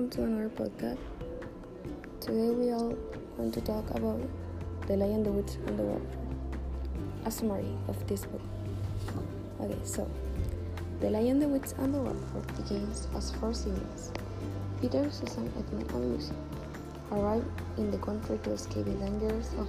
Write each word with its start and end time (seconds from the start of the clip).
welcome 0.00 0.16
to 0.16 0.24
another 0.24 0.48
podcast. 0.48 0.98
Today 2.20 2.48
we 2.48 2.70
are 2.70 2.96
going 3.36 3.52
to 3.52 3.60
talk 3.60 3.90
about 3.90 4.18
The 4.86 4.96
Lion, 4.96 5.22
the 5.22 5.30
Witch, 5.30 5.56
and 5.66 5.78
the 5.78 5.82
Wardrobe. 5.82 6.56
A 7.26 7.30
summary 7.30 7.76
of 7.86 8.06
this 8.06 8.24
book. 8.24 8.40
Okay, 9.60 9.76
so 9.84 10.08
The 11.00 11.10
Lion, 11.10 11.38
the 11.38 11.48
Witch, 11.48 11.72
and 11.76 11.92
the 11.92 11.98
Wardrobe 11.98 12.46
begins 12.56 13.08
as 13.14 13.32
four 13.32 13.52
siblings 13.52 14.10
Peter, 14.80 15.10
Susan, 15.10 15.52
Edmund, 15.58 15.90
and 15.90 16.14
Lucy 16.14 16.32
arrive 17.12 17.44
in 17.76 17.90
the 17.90 17.98
country 17.98 18.38
to 18.44 18.52
escape 18.52 18.86
the 18.86 18.92
dangers 18.92 19.52
of 19.58 19.68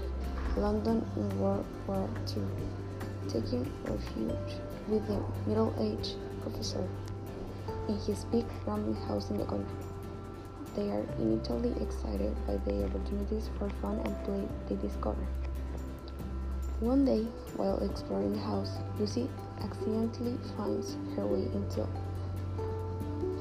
London 0.56 1.06
in 1.18 1.42
World 1.42 1.66
War 1.88 2.10
II, 2.30 2.44
taking 3.28 3.70
refuge 3.84 4.54
with 4.88 5.06
the 5.08 5.20
middle-aged 5.46 6.16
professor 6.42 6.88
in 7.90 7.98
his 8.00 8.24
big 8.32 8.46
rambling 8.66 8.96
house 9.08 9.30
in 9.30 9.38
the 9.38 9.46
country. 9.46 9.91
They 10.76 10.90
are 10.90 11.06
initially 11.20 11.74
excited 11.82 12.34
by 12.48 12.56
the 12.66 12.86
opportunities 12.86 13.50
for 13.60 13.70
fun 13.82 14.00
and 14.06 14.24
play 14.24 14.48
they 14.70 14.76
discover. 14.76 15.28
One 16.80 17.06
day, 17.06 17.28
while 17.58 17.78
exploring 17.84 18.34
the 18.34 18.40
house, 18.40 18.78
Lucy 18.98 19.30
accidentally 19.62 20.38
finds 20.56 20.96
her 21.16 21.28
way 21.28 21.44
into 21.54 21.88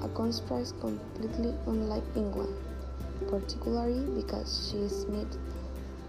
a 0.03 0.09
country 0.09 0.65
completely 0.81 1.55
unlike 1.67 2.03
England, 2.17 2.55
particularly 3.31 4.05
because 4.21 4.69
she 4.69 4.79
is 4.79 5.07
met 5.07 5.27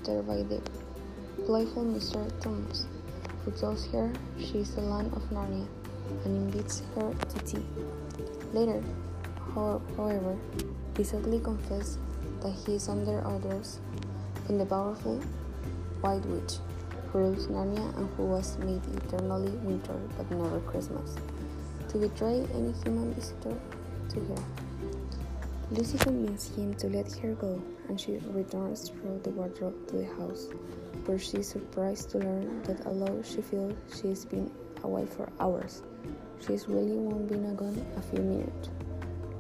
there 0.04 0.24
by 0.24 0.44
the 0.44 0.60
playful 1.46 1.84
Mr. 1.84 2.28
Tumnus, 2.42 2.86
who 3.46 3.52
tells 3.52 3.86
her 3.88 4.12
she 4.40 4.60
is 4.60 4.76
the 4.76 4.82
land 4.82 5.14
of 5.14 5.22
Narnia 5.30 5.68
and 6.26 6.52
invites 6.52 6.82
her 6.96 7.14
to 7.14 7.40
tea. 7.46 7.66
Later, 8.54 8.84
however, 9.54 10.38
he 10.98 11.04
sadly 11.04 11.40
confesses 11.40 11.98
that 12.42 12.54
he 12.66 12.76
is 12.76 12.90
under 12.90 13.22
orders 13.22 13.80
from 14.46 14.58
the 14.58 14.66
powerful 14.66 15.18
White 16.02 16.26
Witch 16.26 16.58
who 17.12 17.20
rules 17.20 17.48
Narnia 17.48 17.96
and 17.98 18.10
who 18.16 18.24
was 18.24 18.58
made 18.60 18.82
eternally 18.96 19.52
winter 19.64 20.00
but 20.18 20.30
never 20.32 20.60
Christmas, 20.62 21.16
to 21.90 21.98
betray 21.98 22.46
any 22.54 22.72
human 22.84 23.14
visitor 23.14 23.58
to 24.10 24.20
her. 24.20 24.44
Lucy 25.72 25.98
convinces 25.98 26.56
him 26.56 26.74
to 26.76 26.88
let 26.88 27.12
her 27.18 27.34
go, 27.34 27.62
and 27.88 28.00
she 28.00 28.18
returns 28.32 28.90
through 28.90 29.20
the 29.24 29.30
wardrobe 29.32 29.88
to 29.88 29.98
the 29.98 30.06
house, 30.18 30.48
where 31.06 31.20
she 31.20 31.38
is 31.38 31.48
surprised 31.48 32.10
to 32.12 32.18
learn 32.18 32.62
that 32.64 32.86
although 32.86 33.22
she 33.24 33.42
feels 33.42 33.74
she 33.94 34.10
has 34.10 34.26
been 34.26 34.52
away 34.84 35.06
for 35.06 35.30
hours, 35.40 35.82
she 36.46 36.54
is 36.54 36.68
really 36.68 36.98
won't 36.98 37.30
be 37.30 37.36
gone 37.36 37.86
a 37.98 38.02
few 38.02 38.20
minutes. 38.20 38.70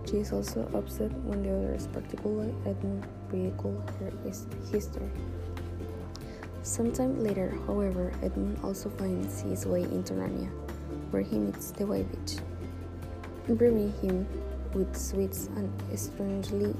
She 0.09 0.17
is 0.17 0.33
also 0.33 0.69
upset 0.73 1.11
when 1.23 1.43
the 1.43 1.49
others, 1.49 1.87
particularly 1.87 2.53
Edmund, 2.65 3.05
ridicule 3.31 3.81
her 3.99 4.11
history. 4.71 5.09
Sometime 6.63 7.23
later, 7.23 7.57
however, 7.65 8.11
Edmund 8.21 8.59
also 8.63 8.89
finds 8.89 9.41
his 9.41 9.65
way 9.65 9.83
into 9.83 10.13
Narnia, 10.13 10.49
where 11.11 11.21
he 11.21 11.39
meets 11.39 11.71
the 11.71 11.85
White 11.85 12.07
Witch, 12.11 12.37
bringing 13.57 13.93
him 14.01 14.27
with 14.73 14.95
sweets 14.95 15.49
and 15.55 15.71
strangely 15.97 16.75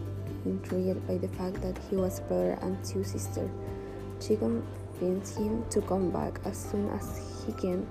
intrigued 0.46 1.08
by 1.08 1.18
the 1.18 1.28
fact 1.30 1.62
that 1.62 1.78
he 1.90 1.96
was 1.96 2.20
a 2.20 2.22
brother 2.24 2.58
and 2.62 2.84
two 2.84 3.04
sisters. 3.04 3.50
She 4.20 4.36
convinces 4.36 5.38
him 5.38 5.64
to 5.70 5.82
come 5.82 6.12
back 6.12 6.40
as 6.46 6.58
soon 6.58 6.90
as 6.90 7.44
he 7.46 7.54
can 7.54 7.88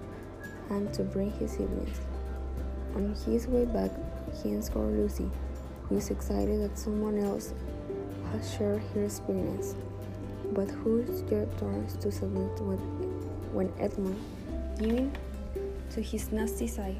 and 0.70 0.92
to 0.94 1.02
bring 1.02 1.30
his 1.32 1.52
siblings. 1.52 2.00
On 2.94 3.14
his 3.26 3.46
way 3.46 3.64
back, 3.64 3.90
he 4.42 4.50
encounters 4.50 4.98
Lucy, 4.98 5.30
who 5.88 5.96
is 5.96 6.10
excited 6.10 6.60
that 6.62 6.78
someone 6.78 7.18
else 7.18 7.52
has 8.32 8.54
shared 8.54 8.82
her 8.94 9.04
experience, 9.04 9.74
but 10.52 10.70
who 10.70 11.04
turns 11.58 11.96
to 11.96 12.10
submit 12.12 12.50
when 13.52 13.72
Edmund, 13.78 14.20
giving 14.78 15.12
to 15.90 16.00
his 16.00 16.30
nasty 16.32 16.66
side, 16.66 16.96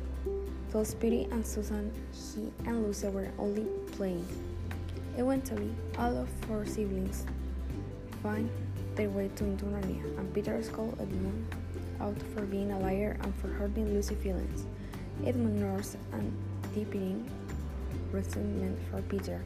tells 0.72 0.94
Petey 0.94 1.28
and 1.30 1.46
Susan 1.46 1.92
he 2.12 2.50
and 2.66 2.84
Lucy 2.86 3.08
were 3.08 3.28
only 3.38 3.66
playing. 3.92 4.26
Eventually, 5.16 5.70
all 5.98 6.16
of 6.16 6.28
four 6.46 6.64
siblings 6.64 7.24
find 8.22 8.48
their 8.94 9.08
way 9.08 9.30
to 9.36 9.44
Narnia, 9.44 10.18
and 10.18 10.34
Peter 10.34 10.60
calls 10.72 10.94
Edmund 11.00 11.54
out 12.00 12.16
for 12.34 12.42
being 12.42 12.72
a 12.72 12.78
liar 12.78 13.16
and 13.22 13.34
for 13.36 13.48
hurting 13.48 13.92
Lucy's 13.94 14.18
feelings. 14.18 14.66
Edmund 15.24 15.60
nurses 15.60 15.96
and 16.12 16.32
deepening 16.74 17.28
resentment 18.12 18.78
for 18.90 19.02
Peter. 19.02 19.42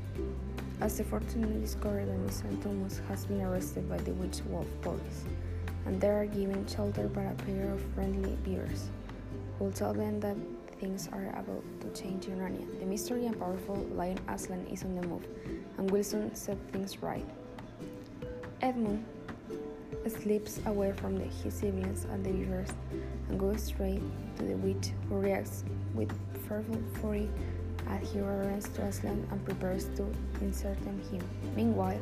As 0.81 0.99
the 0.99 1.05
fortunately 1.05 1.61
discover 1.61 2.05
that 2.05 2.27
Mr. 2.27 2.51
Tumnus 2.63 3.07
has 3.09 3.27
been 3.27 3.41
arrested 3.41 3.89
by 3.89 3.99
the 3.99 4.13
Witch 4.13 4.41
Wolf 4.47 4.67
police, 4.83 5.25
and 5.87 6.01
they 6.01 6.09
are 6.09 6.27
given 6.27 6.67
shelter 6.67 7.09
by 7.09 7.23
a 7.23 7.35
pair 7.35 7.71
of 7.73 7.81
friendly 7.95 8.37
bears, 8.45 8.91
who 9.59 9.71
tell 9.71 9.95
them 9.95 10.21
that 10.21 10.37
things 10.81 11.09
are 11.13 11.29
about 11.31 11.63
to 11.81 12.01
change 12.01 12.27
in 12.27 12.39
Narnia. 12.39 12.81
The 12.81 12.87
mystery 12.87 13.27
and 13.27 13.39
powerful 13.39 13.77
Lion 13.95 14.19
Aslan 14.29 14.67
is 14.67 14.83
on 14.83 14.97
the 14.97 15.07
move, 15.07 15.27
and 15.79 15.91
Wilson 15.91 16.35
set 16.35 16.59
things 16.73 17.03
right. 17.03 17.27
Edmund 18.61 19.05
slips 20.09 20.61
away 20.67 20.93
from 20.93 21.17
the, 21.17 21.25
his 21.25 21.55
siblings 21.55 22.05
and 22.05 22.25
the 22.25 22.31
beavers 22.31 22.69
and 23.29 23.39
goes 23.39 23.63
straight 23.63 24.03
to 24.37 24.45
the 24.45 24.57
witch, 24.57 24.91
who 25.09 25.17
reacts 25.17 25.65
with 25.95 26.13
fearful 26.47 26.79
fury 27.01 27.29
as 27.89 28.13
he 28.13 28.21
runs 28.21 28.69
to 28.71 28.83
Aslan 28.83 29.27
and 29.31 29.45
prepares 29.45 29.87
to 29.97 30.07
insert 30.41 30.79
him. 30.79 31.01
Meanwhile, 31.55 32.01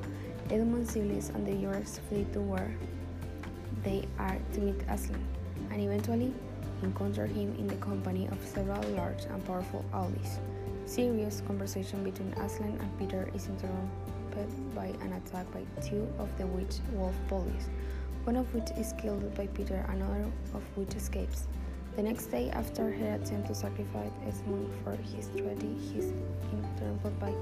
Edmund's 0.50 0.92
siblings 0.92 1.30
and 1.30 1.46
the 1.46 1.52
beavers 1.52 2.00
flee 2.08 2.26
to 2.32 2.40
where 2.40 2.74
they 3.82 4.06
are 4.18 4.38
to 4.52 4.60
meet 4.60 4.80
Aslan, 4.88 5.24
and 5.70 5.80
eventually 5.80 6.32
encounter 6.82 7.26
him 7.26 7.54
in 7.58 7.66
the 7.66 7.76
company 7.76 8.28
of 8.28 8.38
several 8.44 8.82
large 8.90 9.24
and 9.24 9.44
powerful 9.44 9.84
allies. 9.92 10.38
Serious 10.84 11.42
conversation 11.46 12.04
between 12.04 12.32
Aslan 12.34 12.76
and 12.78 12.98
Peter 12.98 13.30
is 13.34 13.46
interrupted 13.46 14.74
by 14.74 14.86
an 15.04 15.12
attack 15.12 15.50
by 15.52 15.62
two 15.80 16.06
of 16.18 16.28
the 16.38 16.46
witch 16.46 16.78
wolf 16.92 17.14
police, 17.28 17.68
one 18.24 18.36
of 18.36 18.52
which 18.54 18.70
is 18.78 18.94
killed 18.98 19.34
by 19.34 19.46
Peter, 19.48 19.84
another 19.88 20.24
of 20.54 20.62
which 20.76 20.94
escapes. 20.94 21.48
The 21.96 22.02
next 22.02 22.26
day, 22.26 22.50
after 22.50 22.90
her 22.90 23.14
attempt 23.14 23.48
to 23.48 23.54
sacrifice 23.54 24.10
Edmund 24.26 24.70
for 24.82 24.96
his 24.96 25.28
treaty, 25.28 25.74
he 25.74 25.98
is 25.98 26.12
interrupted 26.52 27.20
by 27.20 27.32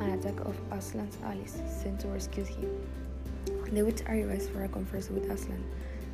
an 0.00 0.18
attack 0.18 0.40
of 0.40 0.56
Aslan's 0.70 1.18
allies 1.24 1.60
sent 1.66 2.00
to 2.00 2.08
rescue 2.08 2.44
him. 2.44 2.70
The 3.70 3.82
witch 3.82 4.00
arrives 4.08 4.48
for 4.48 4.64
a 4.64 4.68
conference 4.68 5.10
with 5.10 5.28
Aslan. 5.30 5.62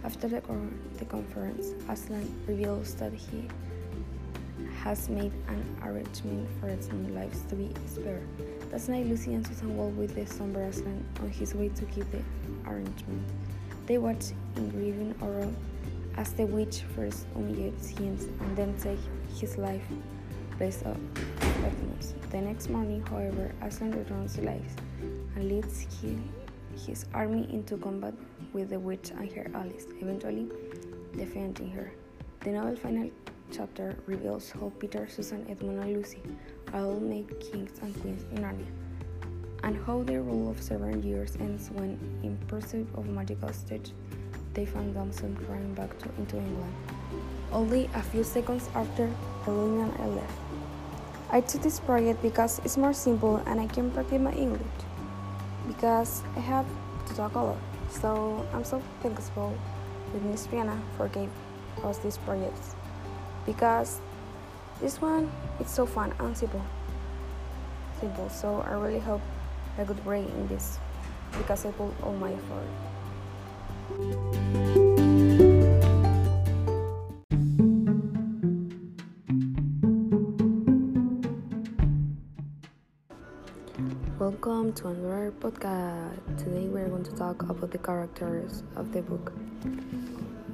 After 0.02 0.26
the, 0.26 0.42
the 0.98 1.04
conference, 1.04 1.72
Aslan 1.88 2.34
reveals 2.46 2.94
that 2.94 3.12
he 3.12 3.46
has 4.82 5.08
made 5.08 5.32
an 5.48 5.76
arrangement 5.84 6.48
for 6.60 6.68
Edmund's 6.68 7.10
lives 7.10 7.42
to 7.48 7.54
be 7.54 7.70
spared. 7.86 8.26
That 8.70 8.88
night, 8.88 9.06
Lucy 9.06 9.34
and 9.34 9.46
Susan 9.46 9.76
walk 9.76 9.96
with 9.96 10.14
the 10.14 10.26
somber 10.26 10.62
Aslan 10.64 11.04
on 11.22 11.30
his 11.30 11.54
way 11.54 11.68
to 11.68 11.84
keep 11.86 12.10
the 12.10 12.22
arrangement. 12.66 13.22
They 13.86 13.98
watch 13.98 14.32
in 14.56 14.70
grieving 14.70 15.14
horror 15.20 15.50
as 16.16 16.32
the 16.32 16.46
witch 16.46 16.82
first 16.94 17.26
humiliates 17.34 17.88
him 17.88 18.16
and 18.40 18.56
then 18.56 18.74
takes 18.78 19.02
his 19.38 19.58
life 19.58 19.84
based 20.58 20.86
on 20.86 20.98
Edmund's. 21.40 22.14
The 22.30 22.40
next 22.40 22.70
morning, 22.70 23.04
however, 23.06 23.52
Aslan 23.60 23.92
returns 23.92 24.36
to 24.36 24.42
life 24.42 24.74
and 25.36 25.48
leads 25.48 25.86
his 26.86 27.04
army 27.12 27.46
into 27.52 27.76
combat 27.76 28.14
with 28.52 28.70
the 28.70 28.78
witch 28.78 29.10
and 29.10 29.30
her 29.32 29.50
allies, 29.54 29.86
eventually 30.00 30.48
defeating 31.16 31.70
her. 31.72 31.92
The 32.40 32.50
novel 32.50 32.76
final 32.76 33.10
chapter 33.52 33.96
reveals 34.06 34.50
how 34.50 34.72
Peter, 34.78 35.06
Susan, 35.08 35.46
Edmund, 35.48 35.80
and 35.80 35.96
Lucy 35.96 36.22
are 36.72 36.84
all 36.84 37.00
made 37.00 37.28
kings 37.40 37.78
and 37.82 38.00
queens 38.00 38.24
in 38.32 38.38
Narnia, 38.38 38.66
and 39.64 39.82
how 39.86 40.02
their 40.02 40.20
rule 40.20 40.50
of 40.50 40.62
seven 40.62 41.02
years 41.02 41.36
ends 41.40 41.70
when, 41.72 41.98
in 42.22 42.36
pursuit 42.48 42.86
of 42.96 43.06
magical 43.08 43.50
stage, 43.50 43.92
they 44.52 44.66
find 44.66 44.94
themselves 44.94 45.40
running 45.48 45.72
back 45.72 45.98
to, 45.98 46.08
into 46.18 46.36
England. 46.36 46.74
Only 47.50 47.88
a 47.94 48.02
few 48.02 48.22
seconds 48.24 48.68
after 48.74 49.10
the 49.46 49.50
reunion 49.50 49.90
I 49.98 50.06
left. 50.06 50.38
I 51.30 51.40
took 51.40 51.62
this 51.62 51.80
project 51.80 52.20
because 52.20 52.58
it's 52.58 52.76
more 52.76 52.92
simple 52.92 53.36
and 53.46 53.58
I 53.58 53.66
can 53.66 53.90
practice 53.90 54.20
my 54.20 54.32
English. 54.32 54.60
Because 55.66 56.22
I 56.36 56.40
have 56.40 56.66
to 57.06 57.14
talk 57.14 57.34
a 57.34 57.40
lot. 57.40 57.58
So 57.88 58.46
I'm 58.52 58.64
so 58.64 58.82
thankful 59.02 59.56
with 60.12 60.22
Miss 60.24 60.46
Fiona 60.46 60.78
for 60.98 61.08
giving 61.08 61.30
us 61.82 61.98
these 61.98 62.18
projects. 62.18 62.76
Because 63.46 64.00
this 64.80 65.00
one 65.00 65.32
it's 65.58 65.72
so 65.72 65.86
fun 65.86 66.12
and 66.20 66.36
simple. 66.36 66.64
Simple. 67.98 68.28
So 68.28 68.60
I 68.68 68.74
really 68.74 69.00
hope 69.00 69.22
I 69.76 69.82
could 69.82 70.02
break 70.04 70.28
in 70.28 70.46
this 70.46 70.78
because 71.36 71.66
I 71.66 71.72
put 71.72 71.90
all 72.00 72.12
my 72.14 72.32
effort. 72.32 72.70
Welcome 84.16 84.72
to 84.74 84.88
another 84.88 85.32
podcast. 85.40 86.38
Today 86.38 86.68
we 86.68 86.80
are 86.80 86.88
going 86.88 87.02
to 87.02 87.16
talk 87.16 87.42
about 87.42 87.72
the 87.72 87.78
characters 87.78 88.62
of 88.76 88.92
the 88.92 89.02
book. 89.02 89.32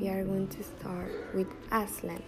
We 0.01 0.09
are 0.09 0.25
going 0.25 0.49
to 0.49 0.63
start 0.63 1.13
with 1.35 1.47
Aslan. 1.71 2.23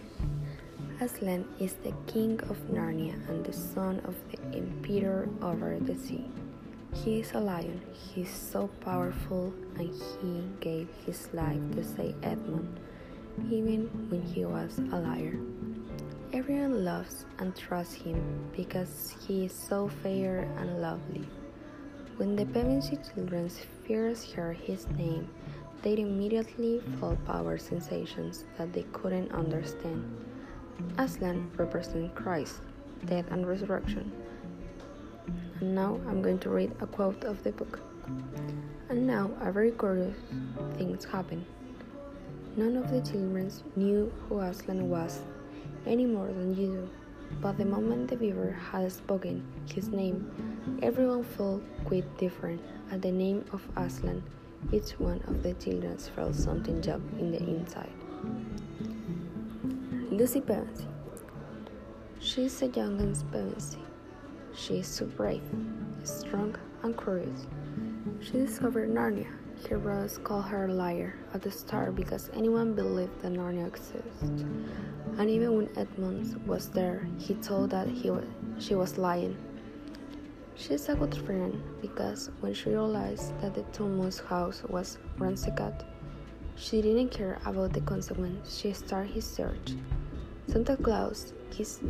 Aslan 1.01 1.47
is 1.59 1.73
the 1.83 1.91
king 2.05 2.39
of 2.51 2.57
Narnia 2.69 3.17
and 3.29 3.43
the 3.43 3.51
son 3.51 3.99
of 4.05 4.15
the 4.29 4.37
emperor 4.55 5.27
over 5.41 5.79
the 5.81 5.95
sea. 5.95 6.29
He 6.93 7.19
is 7.19 7.33
a 7.33 7.39
lion. 7.39 7.81
He 7.91 8.21
is 8.21 8.29
so 8.29 8.69
powerful 8.81 9.53
and 9.77 9.89
he 9.89 10.43
gave 10.59 10.87
his 11.05 11.27
life 11.33 11.59
to 11.73 11.83
save 11.83 12.15
Edmund, 12.21 12.79
even 13.49 13.89
when 14.09 14.21
he 14.21 14.45
was 14.45 14.77
a 14.77 14.99
liar. 15.01 15.39
Everyone 16.31 16.85
loves 16.85 17.25
and 17.39 17.55
trusts 17.55 17.95
him 17.95 18.49
because 18.55 19.15
he 19.25 19.45
is 19.45 19.53
so 19.53 19.89
fair 20.01 20.47
and 20.57 20.81
lovely. 20.81 21.27
When 22.17 22.35
the 22.35 22.45
Pevensie 22.45 23.01
children 23.13 23.49
first 23.87 24.31
heard 24.31 24.57
his 24.57 24.87
name, 24.89 25.27
they 25.81 25.97
immediately 25.97 26.81
felt 26.99 27.23
power 27.25 27.57
sensations 27.57 28.45
that 28.57 28.71
they 28.71 28.85
couldn't 28.93 29.31
understand. 29.31 30.05
Aslan 30.97 31.51
represents 31.57 32.15
Christ, 32.15 32.61
death 33.05 33.25
and 33.31 33.45
resurrection. 33.45 34.11
And 35.63 35.75
now 35.75 35.97
I'm 36.09 36.21
going 36.21 36.39
to 36.39 36.49
read 36.49 36.73
a 36.81 36.85
quote 36.85 37.23
of 37.23 37.41
the 37.45 37.53
book. 37.53 37.79
And 38.89 39.07
now 39.07 39.31
a 39.39 39.49
very 39.49 39.71
curious 39.71 40.13
thing 40.75 40.99
happened. 41.09 41.45
None 42.57 42.75
of 42.75 42.91
the 42.91 42.99
children 42.99 43.49
knew 43.77 44.11
who 44.27 44.39
Aslan 44.39 44.89
was 44.89 45.21
any 45.85 46.05
more 46.05 46.27
than 46.27 46.53
you 46.57 46.67
do. 46.67 46.89
But 47.41 47.57
the 47.57 47.63
moment 47.63 48.09
the 48.09 48.17
beaver 48.17 48.51
had 48.51 48.91
spoken 48.91 49.41
his 49.73 49.87
name, 49.87 50.29
everyone 50.81 51.23
felt 51.23 51.61
quite 51.85 52.17
different. 52.17 52.59
At 52.91 53.01
the 53.01 53.13
name 53.13 53.45
of 53.53 53.61
Aslan, 53.77 54.21
each 54.73 54.99
one 54.99 55.21
of 55.27 55.43
the 55.43 55.53
children 55.53 55.97
felt 55.97 56.35
something 56.35 56.81
jump 56.81 57.05
in 57.17 57.31
the 57.31 57.39
inside. 57.39 57.95
Lucy 60.11 60.41
Pevensie. 60.41 60.87
She's 62.19 62.61
a 62.61 62.67
young 62.67 62.97
Pevensie. 63.31 63.92
She 64.55 64.79
is 64.79 64.87
so 64.87 65.05
brave, 65.05 65.41
strong, 66.03 66.55
and 66.83 66.97
curious. 66.97 67.47
She 68.21 68.33
discovered 68.33 68.89
Narnia. 68.89 69.27
Her 69.69 69.79
brothers 69.79 70.19
called 70.19 70.45
her 70.45 70.65
a 70.65 70.73
liar 70.73 71.15
at 71.33 71.41
the 71.41 71.49
start 71.49 71.95
because 71.95 72.29
anyone 72.33 72.73
believed 72.73 73.21
that 73.21 73.33
Narnia 73.33 73.67
exists. 73.67 74.45
And 75.17 75.29
even 75.29 75.55
when 75.55 75.77
Edmund 75.77 76.45
was 76.45 76.69
there, 76.69 77.07
he 77.17 77.33
told 77.35 77.71
that 77.71 77.87
he 77.87 78.11
was, 78.11 78.25
she 78.59 78.75
was 78.75 78.97
lying. 78.97 79.35
She's 80.55 80.87
a 80.87 80.95
good 80.95 81.15
friend 81.15 81.61
because 81.81 82.29
when 82.41 82.53
she 82.53 82.69
realized 82.69 83.39
that 83.41 83.55
the 83.55 83.63
Tumnus 83.71 84.23
house 84.23 84.61
was 84.69 84.99
ransacked, 85.17 85.83
she 86.55 86.81
didn't 86.81 87.09
care 87.09 87.39
about 87.45 87.73
the 87.73 87.81
consequence. 87.81 88.55
She 88.55 88.71
started 88.73 89.11
his 89.11 89.25
search. 89.25 89.73
Santa 90.47 90.75
Claus 90.75 91.33
kissed 91.51 91.81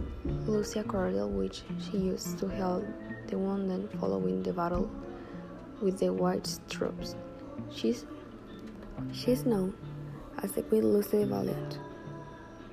Lucia 0.46 0.82
a 0.82 0.84
cordial 0.84 1.28
which 1.28 1.64
she 1.80 1.98
used 1.98 2.38
to 2.38 2.48
help 2.48 2.86
the 3.28 3.38
wounded 3.38 3.90
following 4.00 4.44
the 4.44 4.54
battle 4.54 4.90
with 5.82 6.00
the 6.00 6.14
white 6.14 6.60
troops. 6.70 7.16
She's, 7.72 8.06
she's 9.12 9.46
known 9.46 9.74
as 10.44 10.52
the 10.52 10.62
Queen 10.62 10.94
Lucy 10.94 11.20
the 11.20 11.26
Valiant. 11.26 11.80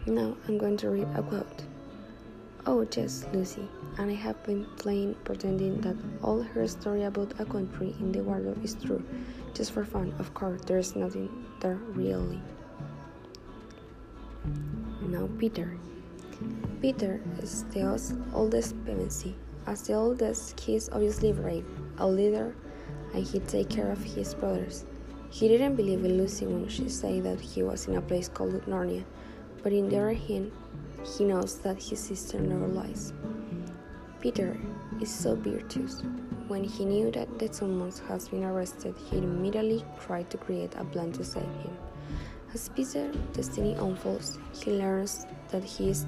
Now 0.07 0.37
I'm 0.47 0.59
going 0.59 0.77
to 0.79 0.91
read 0.91 1.09
a 1.15 1.23
quote. 1.23 1.65
Oh, 2.67 2.87
yes, 2.95 3.25
Lucy, 3.33 3.67
and 3.97 4.11
I 4.11 4.15
have 4.15 4.43
been 4.45 4.67
playing 4.77 5.15
pretending 5.25 5.81
that 5.81 5.97
all 6.23 6.43
her 6.43 6.69
story 6.69 7.05
about 7.05 7.33
a 7.41 7.47
country 7.47 7.95
in 8.01 8.13
the 8.13 8.23
world 8.23 8.63
is 8.63 8.75
true, 8.75 9.03
just 9.55 9.73
for 9.73 9.85
fun. 9.85 10.15
Of 10.19 10.35
course, 10.35 10.61
there's 10.67 10.95
nothing 10.95 11.47
there 11.61 11.79
really. 11.95 12.41
Now, 15.11 15.29
Peter. 15.39 15.77
Peter 16.81 17.21
is 17.43 17.65
the 17.75 17.83
oldest 18.33 18.77
Pevensie. 18.85 19.35
As 19.67 19.83
the 19.83 19.95
oldest, 19.95 20.59
he 20.61 20.77
is 20.77 20.89
obviously 20.93 21.33
brave, 21.33 21.67
a 21.99 22.07
leader, 22.07 22.55
and 23.13 23.27
he 23.27 23.41
takes 23.41 23.75
care 23.75 23.91
of 23.91 24.03
his 24.03 24.35
brothers. 24.35 24.87
He 25.29 25.49
didn't 25.49 25.77
believe 25.77 26.05
in 26.05 26.17
Lucy 26.17 26.47
when 26.47 26.69
she 26.69 26.89
said 26.89 27.25
that 27.25 27.41
he 27.41 27.63
was 27.63 27.87
in 27.89 27.97
a 27.97 28.01
place 28.01 28.29
called 28.29 28.55
Narnia 28.67 29.05
but 29.63 29.73
in 29.73 29.89
the 29.89 29.99
other 29.99 30.15
hand, 30.15 30.53
he 31.05 31.25
knows 31.25 31.59
that 31.59 31.83
his 31.83 31.99
sister 31.99 32.41
never 32.41 32.67
lies. 32.67 33.13
Peter 34.21 34.57
is 35.01 35.13
so 35.13 35.35
virtuous. 35.35 36.03
When 36.49 36.65
he 36.65 36.85
knew 36.85 37.11
that 37.13 37.39
the 37.39 37.49
Tumnus 37.49 38.01
has 38.09 38.29
been 38.29 38.45
arrested, 38.45 38.95
he 39.11 39.19
immediately 39.19 39.85
tried 40.01 40.31
to 40.31 40.39
create 40.39 40.75
a 40.77 40.85
plan 40.85 41.13
to 41.13 41.25
save 41.25 41.43
him. 41.43 41.77
As 42.53 42.69
Peter's 42.69 43.15
destiny 43.33 43.75
unfolds, 43.75 44.39
he 44.53 44.73
learns 44.73 45.25
that 45.51 45.63
he 45.63 45.91
is 45.91 46.05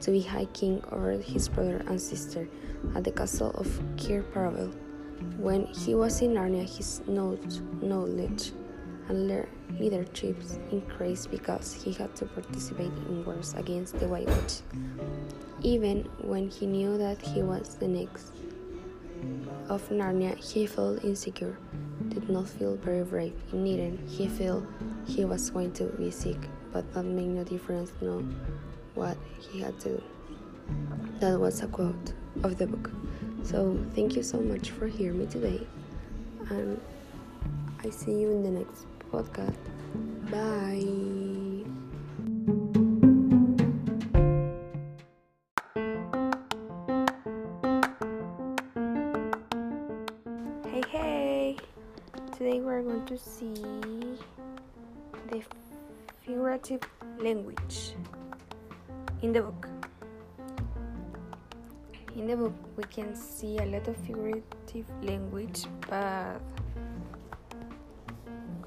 to 0.00 0.10
be 0.10 0.20
High 0.20 0.46
King 0.46 0.82
over 0.90 1.12
his 1.12 1.48
brother 1.48 1.84
and 1.86 2.00
sister 2.00 2.48
at 2.96 3.04
the 3.04 3.12
castle 3.12 3.52
of 3.54 3.68
Cair 3.96 4.24
Paravel. 4.24 4.74
When 5.38 5.66
he 5.66 5.94
was 5.94 6.20
in 6.20 6.34
Narnia, 6.34 6.68
his 6.68 7.00
knowledge 7.06 8.52
and 9.08 9.46
leadership 9.78 10.36
increased 10.72 11.30
because 11.30 11.72
he 11.72 11.92
had 11.92 12.16
to 12.16 12.26
participate 12.26 12.92
in 13.08 13.24
wars 13.24 13.54
against 13.56 13.98
the 14.00 14.08
White 14.08 14.26
Witch. 14.26 14.62
Even 15.62 16.08
when 16.20 16.50
he 16.50 16.66
knew 16.66 16.98
that 16.98 17.20
he 17.22 17.42
was 17.42 17.76
the 17.76 17.86
next 17.88 18.32
of 19.68 19.88
Narnia, 19.90 20.36
he 20.36 20.66
felt 20.66 21.04
insecure, 21.04 21.56
did 22.14 22.28
not 22.30 22.48
feel 22.48 22.76
very 22.76 23.02
brave. 23.02 23.34
Indeed, 23.52 23.98
he 24.08 24.28
felt 24.28 24.64
he 25.06 25.24
was 25.24 25.50
going 25.50 25.72
to 25.72 25.84
be 25.84 26.10
sick, 26.10 26.38
but 26.72 26.92
that 26.94 27.02
made 27.04 27.28
no 27.28 27.44
difference 27.44 27.92
know 28.00 28.24
what 28.94 29.16
he 29.40 29.60
had 29.60 29.78
to 29.80 29.88
do. 29.88 30.02
That 31.20 31.38
was 31.38 31.62
a 31.62 31.66
quote 31.66 32.12
of 32.42 32.56
the 32.58 32.66
book. 32.66 32.90
So 33.42 33.78
thank 33.94 34.16
you 34.16 34.22
so 34.22 34.40
much 34.40 34.70
for 34.70 34.86
hearing 34.86 35.18
me 35.18 35.26
today, 35.26 35.66
and 36.50 36.80
I 37.84 37.90
see 37.90 38.12
you 38.12 38.30
in 38.30 38.42
the 38.42 38.50
next 38.50 38.86
podcast. 39.12 39.56
Bye. 40.30 41.23
Today 52.44 52.60
we're 52.60 52.82
going 52.82 53.06
to 53.06 53.16
see 53.16 53.54
the 55.30 55.42
figurative 56.20 56.82
language 57.18 57.94
in 59.22 59.32
the 59.32 59.40
book. 59.40 59.66
In 62.14 62.26
the 62.26 62.36
book, 62.36 62.52
we 62.76 62.84
can 62.84 63.16
see 63.16 63.56
a 63.56 63.64
lot 63.64 63.88
of 63.88 63.96
figurative 63.96 64.84
language, 65.00 65.64
but 65.88 66.38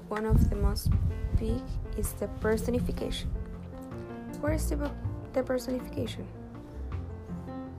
one 0.08 0.26
of 0.26 0.50
the 0.50 0.56
most 0.56 0.90
big 1.38 1.62
is 1.96 2.14
the 2.14 2.26
personification. 2.40 3.30
Where 4.40 4.54
is 4.54 4.68
the, 4.68 4.90
the 5.34 5.44
personification? 5.44 6.26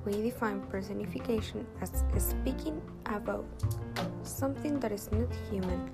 We 0.05 0.13
define 0.13 0.61
personification 0.61 1.67
as 1.81 1.91
speaking 2.23 2.81
about 3.05 3.43
something 4.29 4.79
that 4.79 4.91
is 4.91 5.11
not 5.11 5.27
human, 5.49 5.89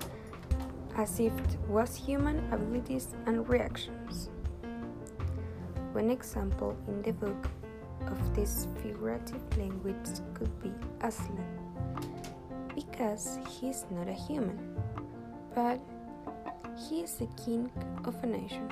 as 0.96 1.18
if 1.20 1.32
it 1.32 1.58
was 1.68 1.96
human 1.96 2.38
abilities 2.52 3.14
and 3.26 3.48
reactions. 3.48 4.30
One 5.92 6.10
example 6.10 6.76
in 6.88 7.02
the 7.02 7.12
book 7.12 7.48
of 8.06 8.34
this 8.34 8.68
figurative 8.82 9.40
language 9.56 10.20
could 10.34 10.52
be 10.62 10.72
Aslan, 11.00 11.44
because 12.74 13.38
he 13.48 13.68
is 13.70 13.86
not 13.90 14.08
a 14.08 14.12
human, 14.12 14.76
but 15.54 15.80
he 16.76 17.00
is 17.00 17.14
the 17.14 17.28
king 17.42 17.70
of 18.04 18.14
a 18.22 18.26
nation. 18.26 18.70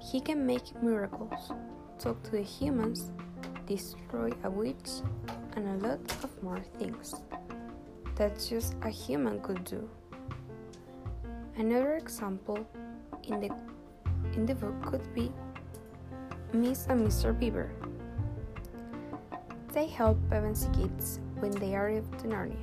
he 0.00 0.20
can 0.20 0.44
make 0.44 0.82
miracles, 0.82 1.52
talk 1.98 2.22
to 2.24 2.30
the 2.32 2.42
humans, 2.42 3.12
destroy 3.66 4.30
a 4.44 4.50
witch, 4.50 5.02
and 5.56 5.68
a 5.68 5.88
lot 5.88 6.00
of 6.22 6.42
more 6.42 6.60
things 6.78 7.14
that 8.16 8.38
just 8.38 8.74
a 8.82 8.88
human 8.88 9.40
could 9.40 9.64
do. 9.64 9.88
Another 11.56 11.96
example 11.96 12.66
in 13.24 13.40
the 13.40 13.50
in 14.34 14.46
the 14.46 14.54
book 14.54 14.74
could 14.82 15.14
be 15.14 15.32
Miss 16.52 16.86
and 16.86 17.06
Mr. 17.06 17.36
Beaver. 17.38 17.70
They 19.72 19.86
help 19.86 20.18
Pevensie 20.28 20.72
kids 20.72 21.20
when 21.40 21.50
they 21.52 21.74
arrive 21.74 22.08
to 22.18 22.28
Narnia. 22.28 22.56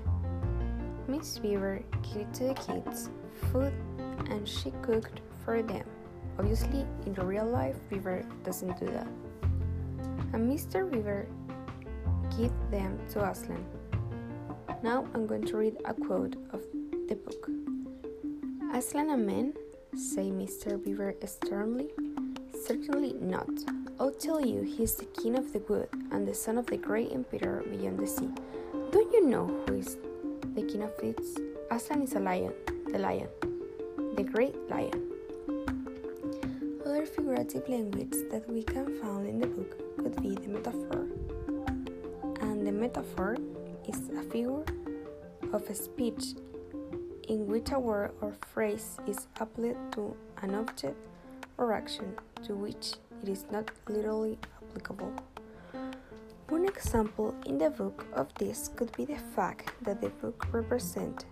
Miss 1.08 1.38
Beaver 1.39 1.81
gave 2.13 2.31
to 2.34 2.43
the 2.50 2.53
kids 2.53 3.10
food 3.51 3.74
and 4.29 4.48
she 4.48 4.72
cooked 4.81 5.22
for 5.43 5.62
them. 5.62 5.86
Obviously, 6.38 6.86
in 7.05 7.13
the 7.13 7.25
real 7.25 7.46
life, 7.46 7.75
Beaver 7.89 8.24
doesn't 8.43 8.79
do 8.79 8.86
that. 8.86 9.08
And 10.34 10.50
Mr. 10.50 10.89
Beaver 10.89 11.27
gave 12.38 12.51
them 12.71 13.00
to 13.09 13.29
Aslan. 13.29 13.65
Now 14.83 15.07
I'm 15.13 15.27
going 15.27 15.45
to 15.45 15.57
read 15.57 15.77
a 15.86 15.93
quote 15.93 16.36
of 16.51 16.62
the 17.07 17.15
book. 17.15 17.50
Aslan 18.74 19.09
a 19.09 19.17
man? 19.17 19.53
say 19.95 20.29
Mr. 20.31 20.81
Beaver 20.81 21.13
sternly. 21.25 21.89
Certainly 22.65 23.13
not. 23.19 23.50
I'll 24.00 24.12
tell 24.12 24.39
you, 24.39 24.62
he's 24.62 24.95
the 24.95 25.05
king 25.05 25.38
of 25.38 25.51
the 25.51 25.59
wood 25.67 25.89
and 26.12 26.25
the 26.27 26.33
son 26.33 26.57
of 26.57 26.67
the 26.67 26.77
great 26.77 27.12
emperor 27.12 27.63
beyond 27.69 28.00
the 28.00 28.07
sea. 28.07 28.29
Don't 28.91 29.12
you 29.12 29.27
know 29.27 29.48
who 29.65 29.75
is 29.75 29.98
the 30.55 30.63
king 30.63 30.83
of 30.83 30.93
it? 31.03 31.19
Aslan 31.71 32.03
is 32.03 32.13
a 32.13 32.19
lion, 32.19 32.53
the 32.91 33.00
lion, 33.00 33.27
the 34.15 34.24
great 34.24 34.55
lion. 34.69 35.12
Other 36.86 37.05
figurative 37.05 37.67
language 37.67 38.15
that 38.31 38.50
we 38.50 38.63
can 38.63 38.98
find 39.01 39.27
in 39.27 39.39
the 39.39 39.48
book 39.48 39.98
could 39.98 40.21
be 40.21 40.36
the 40.36 40.48
metaphor. 40.48 41.07
Metaphor 42.79 43.36
is 43.89 44.09
a 44.17 44.24
figure 44.31 44.63
of 45.51 45.75
speech 45.75 46.36
in 47.27 47.45
which 47.45 47.71
a 47.71 47.79
word 47.79 48.12
or 48.21 48.33
phrase 48.53 48.98
is 49.05 49.27
applied 49.41 49.75
to 49.91 50.15
an 50.43 50.55
object 50.55 50.95
or 51.57 51.74
action 51.74 52.15
to 52.45 52.55
which 52.55 52.93
it 53.21 53.27
is 53.27 53.43
not 53.51 53.69
literally 53.89 54.38
applicable. 54.63 55.12
One 56.48 56.65
example 56.65 57.36
in 57.45 57.57
the 57.57 57.69
book 57.69 58.07
of 58.13 58.33
this 58.36 58.69
could 58.69 58.95
be 58.95 59.03
the 59.03 59.19
fact 59.36 59.74
that 59.83 60.00
the 60.00 60.09
book 60.24 60.48
represents 60.53 61.25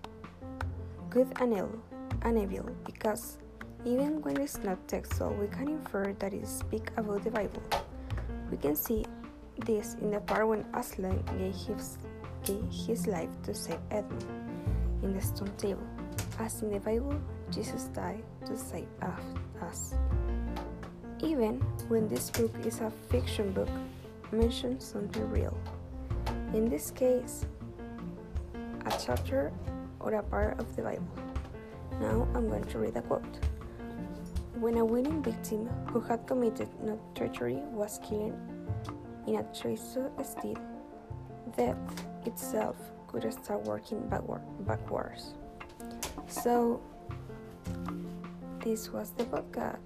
good 1.10 1.32
and 1.39 1.54
evil, 1.54 1.80
and 2.24 2.38
evil 2.38 2.75
because 2.86 3.38
even 3.86 4.22
when 4.22 4.36
it's 4.42 4.58
not 4.58 4.86
textual, 4.89 5.34
we 5.34 5.48
can 5.48 5.70
infer 5.70 6.12
that 6.20 6.34
it 6.34 6.46
speaks 6.46 6.92
about 6.98 7.24
the 7.24 7.32
Bible. 7.32 7.63
We 8.51 8.58
can 8.58 8.75
see 8.75 9.06
this 9.66 9.96
in 10.02 10.12
the 10.12 10.20
part 10.20 10.48
when 10.48 10.66
Aslan 10.74 11.24
gave 11.38 11.56
his, 11.56 11.98
gave 12.44 12.64
his 12.72 13.08
life 13.08 13.30
to 13.44 13.54
save 13.54 13.80
Edmund 13.92 14.26
in 15.04 15.14
the 15.14 15.22
stone 15.22 15.52
table. 15.58 15.84
As 16.40 16.62
in 16.62 16.72
the 16.72 16.80
Bible, 16.80 17.20
Jesus 17.52 17.86
died 17.86 18.24
to 18.46 18.58
save 18.58 18.88
us. 19.62 19.96
Even 21.20 21.60
when 21.88 22.08
this 22.08 22.30
book 22.30 22.54
is 22.64 22.82
a 22.82 22.92
fiction 23.10 23.52
book, 23.52 23.70
mentions 24.32 24.86
something 24.86 25.30
real. 25.32 25.58
In 26.54 26.70
this 26.70 26.92
case, 26.92 27.46
a 28.86 28.92
chapter 29.04 29.52
or 30.00 30.14
a 30.14 30.24
part 30.24 30.60
of 30.60 30.76
the 30.76 30.84
Bible. 30.84 31.08
Now 32.00 32.28
I'm 32.36 32.50
going 32.50 32.66
to 32.66 32.80
read 32.80 32.96
a 32.96 33.02
quote. 33.02 33.24
When 34.60 34.78
a 34.78 34.86
willing 34.86 35.22
victim 35.24 35.70
who 35.88 36.00
had 36.00 36.26
committed 36.28 36.70
no 36.82 37.00
treachery 37.16 37.62
was 37.72 38.00
killed 38.08 38.38
in 39.28 39.36
a 39.36 39.44
treacherous 39.54 40.08
state, 40.24 40.58
death 41.56 42.06
itself 42.26 42.78
could 43.08 43.32
start 43.32 43.62
working 43.64 44.00
backward, 44.08 44.42
backwards. 44.66 45.34
So, 46.28 46.82
this 48.64 48.90
was 48.92 49.12
the 49.12 49.26
podcast. 49.26 49.80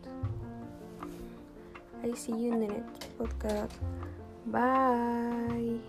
I 2.04 2.14
see 2.14 2.34
you 2.34 2.54
in 2.54 2.60
the 2.62 2.68
next 2.68 3.18
podcast. 3.18 3.72
Bye. 4.46 5.80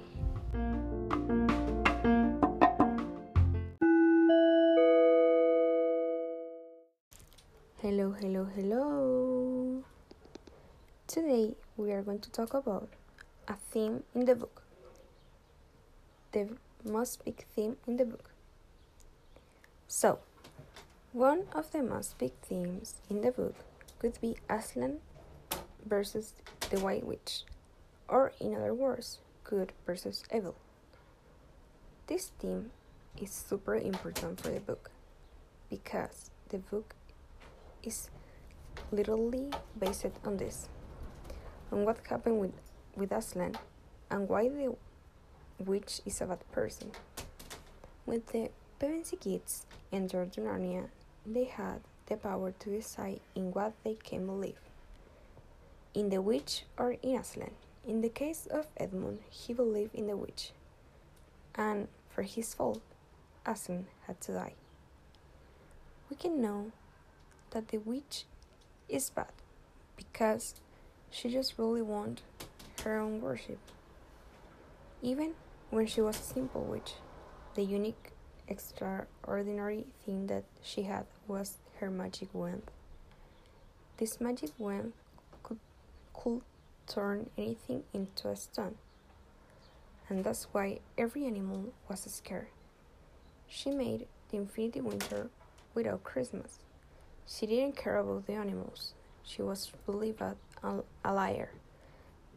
Hello, 7.78 8.12
hello, 8.12 8.46
hello. 8.54 9.84
Today 11.06 11.54
we 11.76 11.92
are 11.92 12.02
going 12.02 12.20
to 12.20 12.30
talk 12.30 12.54
about 12.54 12.88
a 13.48 13.54
theme 13.54 14.02
in 14.14 14.24
the 14.24 14.34
book. 14.34 14.62
The 16.32 16.48
most 16.84 17.24
big 17.24 17.44
theme 17.54 17.76
in 17.86 17.96
the 17.96 18.04
book. 18.04 18.30
So, 19.86 20.20
one 21.12 21.44
of 21.54 21.70
the 21.72 21.82
most 21.82 22.18
big 22.18 22.32
themes 22.42 22.94
in 23.10 23.20
the 23.20 23.30
book 23.30 23.54
could 23.98 24.18
be 24.20 24.36
Aslan 24.48 25.00
versus 25.84 26.34
the 26.70 26.80
White 26.80 27.06
Witch, 27.06 27.42
or 28.08 28.32
in 28.40 28.54
other 28.54 28.74
words, 28.74 29.18
good 29.44 29.72
versus 29.84 30.24
evil. 30.34 30.54
This 32.06 32.32
theme 32.38 32.70
is 33.20 33.30
super 33.30 33.76
important 33.76 34.40
for 34.40 34.48
the 34.48 34.60
book 34.60 34.90
because 35.68 36.30
the 36.48 36.58
book 36.58 36.94
is 37.82 38.08
literally 38.90 39.50
based 39.78 40.06
on 40.24 40.36
this, 40.36 40.68
on 41.70 41.84
what 41.84 41.98
happened 42.06 42.40
with, 42.40 42.52
with 42.96 43.12
Aslan 43.12 43.56
and 44.10 44.28
why 44.28 44.48
the 44.48 44.74
witch 45.58 46.00
is 46.04 46.20
a 46.20 46.26
bad 46.26 46.50
person. 46.52 46.90
When 48.04 48.22
the 48.32 48.50
Pevensie 48.80 49.20
kids 49.20 49.66
entered 49.92 50.32
Narnia, 50.32 50.88
they 51.24 51.44
had 51.44 51.80
the 52.06 52.16
power 52.16 52.52
to 52.58 52.70
decide 52.70 53.20
in 53.34 53.52
what 53.52 53.72
they 53.84 53.94
can 53.94 54.26
believe 54.26 54.58
in 55.94 56.08
the 56.08 56.20
witch 56.20 56.64
or 56.78 56.92
in 57.02 57.16
Aslan. 57.16 57.52
In 57.86 58.00
the 58.00 58.08
case 58.08 58.46
of 58.46 58.66
Edmund, 58.76 59.20
he 59.28 59.52
believed 59.52 59.94
in 59.94 60.06
the 60.06 60.16
witch, 60.16 60.52
and 61.54 61.88
for 62.08 62.22
his 62.22 62.54
fault, 62.54 62.80
Aslan 63.44 63.86
had 64.06 64.20
to 64.22 64.32
die. 64.32 64.54
We 66.08 66.16
can 66.16 66.40
know 66.40 66.72
that 67.50 67.68
the 67.68 67.78
witch 67.78 68.24
is 68.88 69.10
bad 69.10 69.32
because 69.96 70.54
she 71.10 71.30
just 71.30 71.58
really 71.58 71.82
wanted 71.82 72.22
her 72.82 72.98
own 72.98 73.20
worship. 73.20 73.58
Even 75.00 75.34
when 75.70 75.86
she 75.86 76.00
was 76.00 76.18
a 76.18 76.22
simple 76.22 76.62
witch, 76.62 76.94
the 77.54 77.62
unique, 77.62 78.10
extraordinary 78.48 79.86
thing 80.04 80.26
that 80.26 80.44
she 80.62 80.82
had 80.82 81.06
was 81.26 81.58
her 81.80 81.90
magic 81.90 82.28
wand. 82.32 82.62
This 83.96 84.20
magic 84.20 84.50
wand 84.58 84.92
could, 85.42 85.58
could 86.12 86.42
turn 86.86 87.30
anything 87.38 87.84
into 87.92 88.28
a 88.28 88.36
stone, 88.36 88.76
and 90.08 90.24
that's 90.24 90.48
why 90.52 90.80
every 90.98 91.24
animal 91.26 91.72
was 91.88 92.00
scared. 92.00 92.48
She 93.48 93.70
made 93.70 94.06
the 94.30 94.38
infinity 94.38 94.80
winter 94.80 95.30
without 95.74 96.04
Christmas. 96.04 96.58
She 97.26 97.46
didn't 97.46 97.76
care 97.76 97.98
about 97.98 98.26
the 98.26 98.34
animals. 98.34 98.94
She 99.24 99.42
was 99.42 99.72
really 99.86 100.14
a 100.20 101.12
liar. 101.12 101.50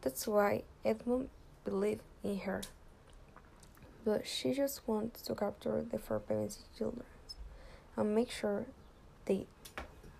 That's 0.06 0.28
why 0.28 0.62
Edmund 0.84 1.30
believed 1.64 2.02
in 2.22 2.38
her. 2.38 2.62
But 4.04 4.24
she 4.24 4.54
just 4.54 4.86
wanted 4.86 5.14
to 5.14 5.34
capture 5.34 5.82
the 5.82 5.98
four 5.98 6.20
Pevensie 6.20 6.62
children 6.78 7.02
and 7.96 8.14
make 8.14 8.30
sure 8.30 8.66
they 9.24 9.46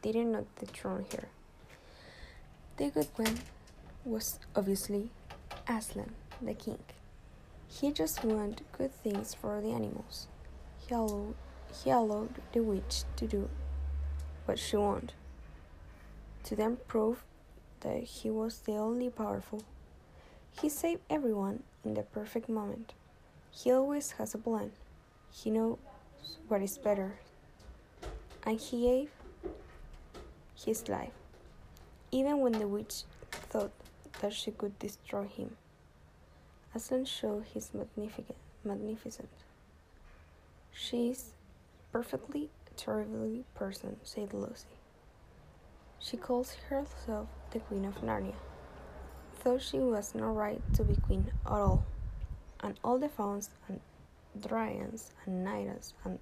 didn't 0.02 0.32
not 0.32 0.46
dethrone 0.58 1.06
her. 1.12 1.28
The 2.78 2.90
good 2.90 3.06
one 3.14 3.38
was 4.04 4.40
obviously 4.56 5.10
Aslan, 5.68 6.14
the 6.42 6.54
king. 6.54 6.80
He 7.68 7.92
just 7.92 8.24
wanted 8.24 8.62
good 8.76 8.92
things 8.92 9.34
for 9.34 9.60
the 9.60 9.70
animals. 9.70 10.26
He 10.84 10.96
allowed, 10.96 11.36
he 11.72 11.90
allowed 11.90 12.34
the 12.50 12.64
witch 12.64 13.04
to 13.18 13.28
do 13.28 13.48
what 14.46 14.58
she 14.58 14.76
wanted, 14.76 15.12
to 16.42 16.56
then 16.56 16.78
prove 16.88 17.22
that 17.82 18.02
he 18.02 18.30
was 18.30 18.58
the 18.58 18.72
only 18.72 19.10
powerful. 19.10 19.62
He 20.60 20.68
saved 20.68 21.02
everyone 21.10 21.62
in 21.84 21.94
the 21.94 22.02
perfect 22.02 22.48
moment. 22.48 22.94
He 23.50 23.70
always 23.70 24.12
has 24.12 24.34
a 24.34 24.38
plan. 24.38 24.72
He 25.30 25.50
knows 25.50 25.78
what 26.48 26.62
is 26.62 26.78
better. 26.78 27.18
And 28.44 28.58
he 28.60 28.82
gave 28.82 29.10
his 30.54 30.88
life, 30.88 31.12
even 32.10 32.40
when 32.40 32.52
the 32.52 32.68
witch 32.68 33.02
thought 33.30 33.72
that 34.20 34.32
she 34.32 34.50
could 34.50 34.78
destroy 34.78 35.26
him. 35.26 35.56
Aslan 36.74 37.04
showed 37.04 37.44
his 37.52 37.72
magnificent, 37.74 38.36
magnificent. 38.64 39.28
She 40.72 41.10
is 41.10 41.32
perfectly 41.92 42.50
terribly 42.76 43.44
person, 43.54 43.96
said 44.04 44.32
Lucy. 44.34 44.66
She 45.98 46.16
calls 46.16 46.54
herself 46.68 47.28
the 47.50 47.58
Queen 47.58 47.84
of 47.84 48.02
Narnia, 48.02 48.34
though 49.42 49.58
she 49.58 49.78
was 49.78 50.14
no 50.14 50.26
right 50.32 50.60
to 50.74 50.84
be 50.84 50.96
queen 50.96 51.26
at 51.28 51.50
all, 51.50 51.84
and 52.60 52.78
all 52.82 52.98
the 52.98 53.08
fauns 53.08 53.50
and 53.68 53.80
dryads 54.40 55.12
and 55.24 55.44
knights 55.44 55.94
and 56.04 56.18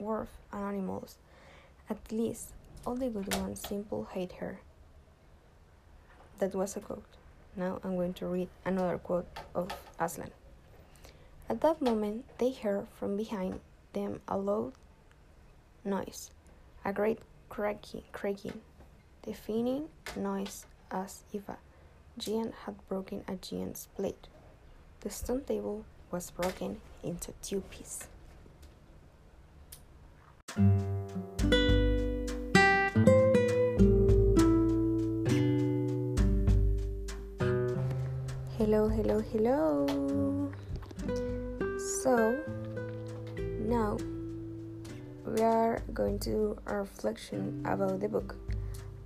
dwarf 0.00 0.28
and 0.52 0.64
animals, 0.64 1.16
at 1.90 1.98
least 2.12 2.50
all 2.86 2.94
the 2.94 3.08
good 3.08 3.34
ones, 3.36 3.60
simple 3.60 4.08
hate 4.12 4.32
her. 4.32 4.60
That 6.38 6.54
was 6.54 6.76
a 6.76 6.80
quote. 6.80 7.04
Now 7.56 7.80
I'm 7.82 7.96
going 7.96 8.14
to 8.14 8.26
read 8.26 8.48
another 8.64 8.98
quote 8.98 9.26
of 9.54 9.70
Aslan. 9.98 10.30
At 11.48 11.60
that 11.62 11.80
moment, 11.80 12.24
they 12.38 12.52
heard 12.52 12.86
from 12.98 13.16
behind 13.16 13.60
them 13.92 14.20
a 14.28 14.36
loud 14.36 14.72
noise, 15.84 16.30
a 16.84 16.92
great 16.92 17.20
cracking, 17.48 18.02
cracking, 18.12 18.60
deafening 19.24 19.88
noise 20.16 20.66
as 20.90 21.22
if 21.32 21.48
a 21.48 21.56
giant 22.18 22.54
had 22.64 22.74
broken 22.88 23.22
a 23.28 23.36
giant's 23.36 23.86
plate. 23.94 24.28
The 25.00 25.10
stone 25.10 25.42
table 25.42 25.84
was 26.10 26.30
broken 26.30 26.80
into 27.02 27.32
two 27.42 27.60
pieces. 27.70 28.08
Hello, 38.56 38.88
hello, 38.88 39.20
hello. 39.20 40.50
So, 42.02 42.38
now 43.60 43.98
we 45.26 45.42
are 45.42 45.82
going 45.92 46.18
to 46.20 46.30
do 46.30 46.58
a 46.66 46.76
reflection 46.78 47.60
about 47.66 48.00
the 48.00 48.08
book 48.08 48.36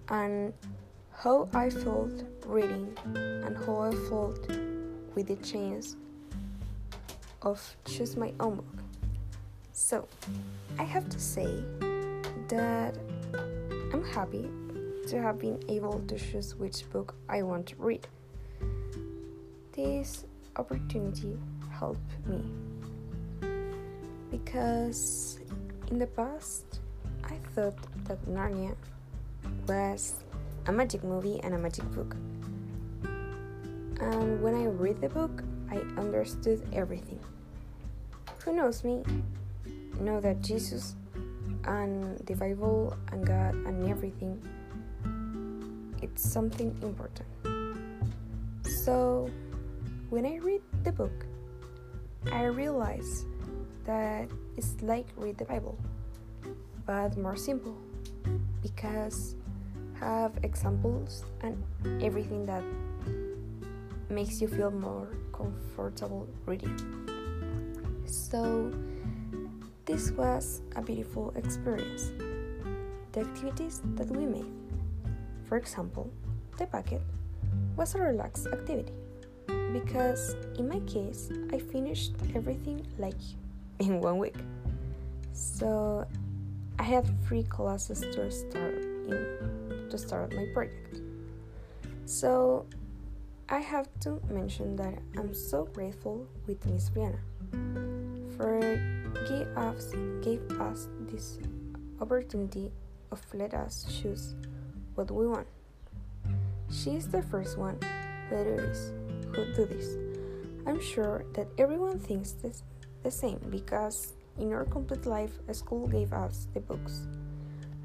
and 0.08 0.52
how 1.22 1.46
I 1.52 1.68
felt 1.68 2.24
reading 2.46 2.96
and 3.04 3.54
how 3.66 3.80
I 3.82 3.90
felt 4.08 4.48
with 5.14 5.26
the 5.26 5.36
chance 5.36 5.96
of 7.42 7.60
choose 7.84 8.16
my 8.16 8.32
own 8.40 8.56
book. 8.56 8.84
So, 9.74 10.08
I 10.78 10.82
have 10.82 11.10
to 11.10 11.20
say 11.20 11.62
that 12.48 12.94
I'm 13.92 14.02
happy 14.02 14.48
to 15.08 15.20
have 15.20 15.38
been 15.38 15.62
able 15.68 16.00
to 16.08 16.18
choose 16.18 16.56
which 16.56 16.90
book 16.90 17.14
I 17.28 17.42
want 17.42 17.66
to 17.66 17.74
read. 17.76 18.06
This 19.72 20.24
opportunity 20.56 21.36
helped 21.70 22.16
me 22.26 22.42
because 24.30 25.38
in 25.90 25.98
the 25.98 26.06
past 26.06 26.80
I 27.24 27.36
thought 27.54 27.76
that 28.04 28.24
Narnia 28.26 28.74
was 29.66 30.24
a 30.66 30.72
magic 30.72 31.04
movie 31.04 31.40
and 31.42 31.54
a 31.54 31.58
magic 31.58 31.84
book. 31.92 32.16
And 34.00 34.42
when 34.42 34.54
I 34.54 34.66
read 34.66 35.00
the 35.00 35.08
book, 35.08 35.42
I 35.70 35.76
understood 36.00 36.66
everything. 36.72 37.20
Who 38.44 38.54
knows 38.54 38.84
me 38.84 39.02
know 40.00 40.20
that 40.20 40.40
Jesus 40.40 40.96
and 41.64 42.18
the 42.26 42.34
Bible 42.34 42.96
and 43.12 43.26
God 43.26 43.54
and 43.54 43.88
everything 43.88 44.40
it's 46.02 46.28
something 46.28 46.76
important. 46.82 47.28
So 48.84 49.30
when 50.08 50.24
I 50.24 50.36
read 50.36 50.62
the 50.82 50.92
book, 50.92 51.26
I 52.32 52.44
realize 52.44 53.24
that 53.84 54.28
it's 54.56 54.76
like 54.82 55.06
read 55.16 55.38
the 55.38 55.44
Bible, 55.44 55.78
but 56.86 57.16
more 57.16 57.36
simple 57.36 57.76
because 58.62 59.36
have 60.00 60.32
examples 60.42 61.24
and 61.42 61.62
everything 62.02 62.46
that 62.46 62.64
makes 64.08 64.40
you 64.40 64.48
feel 64.48 64.70
more 64.70 65.08
comfortable 65.32 66.26
reading. 66.46 66.76
So 68.06 68.72
this 69.84 70.10
was 70.10 70.62
a 70.74 70.82
beautiful 70.82 71.32
experience. 71.36 72.12
The 73.12 73.20
activities 73.20 73.82
that 73.96 74.08
we 74.08 74.24
made, 74.24 74.50
for 75.44 75.58
example, 75.58 76.10
the 76.58 76.66
bucket, 76.66 77.02
was 77.76 77.94
a 77.94 77.98
relaxed 78.00 78.46
activity 78.46 78.92
because 79.72 80.34
in 80.58 80.68
my 80.68 80.80
case 80.80 81.30
I 81.52 81.58
finished 81.58 82.12
everything 82.34 82.86
like 82.98 83.20
in 83.78 84.00
one 84.00 84.18
week. 84.18 84.36
So 85.32 86.06
I 86.78 86.82
had 86.82 87.04
three 87.26 87.44
classes 87.44 88.00
to 88.00 88.30
start 88.30 88.74
in 88.74 89.59
to 89.90 89.98
start 89.98 90.34
my 90.34 90.46
project. 90.54 91.00
So 92.06 92.66
I 93.48 93.58
have 93.58 93.88
to 94.00 94.20
mention 94.30 94.76
that 94.76 94.98
I'm 95.18 95.34
so 95.34 95.64
grateful 95.66 96.26
with 96.46 96.64
Miss 96.66 96.90
Brianna 96.90 97.18
for 98.36 98.60
give 99.28 99.48
us 99.56 99.92
uh, 99.92 99.96
gave 100.22 100.40
us 100.60 100.88
this 101.10 101.38
opportunity 102.00 102.70
of 103.10 103.20
let 103.34 103.54
us 103.54 103.86
choose 104.00 104.34
what 104.94 105.10
we 105.10 105.26
want. 105.26 105.46
She 106.70 106.90
is 106.96 107.08
the 107.08 107.22
first 107.22 107.58
one 107.58 107.78
who 108.28 108.44
do 108.44 108.56
this. 108.56 108.92
Who 109.34 109.44
do 109.54 109.64
this. 109.66 109.96
I'm 110.66 110.80
sure 110.80 111.24
that 111.34 111.48
everyone 111.58 111.98
thinks 111.98 112.32
this 112.32 112.62
the 113.02 113.10
same 113.10 113.40
because 113.50 114.14
in 114.38 114.52
our 114.52 114.64
complete 114.64 115.06
life, 115.06 115.38
a 115.48 115.54
school 115.54 115.86
gave 115.86 116.12
us 116.12 116.48
the 116.54 116.60
books. 116.60 117.06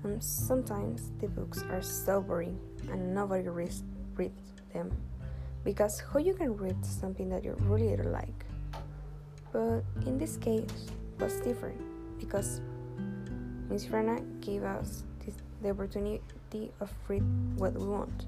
And 0.05 0.23
sometimes 0.23 1.09
the 1.19 1.27
books 1.27 1.63
are 1.71 1.81
so 1.81 2.21
boring 2.21 2.59
and 2.91 3.15
nobody 3.15 3.49
reads, 3.49 3.81
reads 4.15 4.53
them 4.71 4.91
because 5.63 5.99
how 6.13 6.19
you 6.19 6.35
can 6.35 6.55
read 6.55 6.85
something 6.85 7.27
that 7.29 7.43
you 7.43 7.57
really 7.61 7.95
don't 7.95 8.11
like. 8.11 8.45
But 9.51 9.81
in 10.05 10.19
this 10.19 10.37
case, 10.37 10.69
was 11.19 11.33
different 11.41 11.81
because 12.19 12.61
Miss 13.67 13.87
Rana 13.89 14.21
gave 14.41 14.63
us 14.63 15.05
this, 15.25 15.33
the 15.63 15.71
opportunity 15.71 16.21
of 16.79 16.93
read 17.07 17.23
what 17.57 17.73
we 17.73 17.87
want. 17.87 18.27